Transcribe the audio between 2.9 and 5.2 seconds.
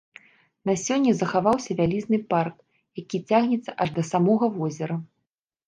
які цягнецца аж да самога возера.